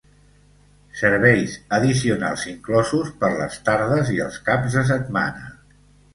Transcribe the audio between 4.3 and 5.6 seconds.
caps de setmana.